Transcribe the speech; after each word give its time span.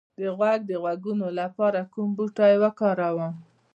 د 0.19 0.21
غوږ 0.37 0.59
د 0.69 0.71
غږونو 0.83 1.27
لپاره 1.39 1.79
کوم 1.93 2.09
بوټی 2.17 2.53
وکاروم؟ 2.63 3.33